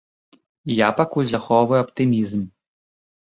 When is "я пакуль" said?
0.75-1.29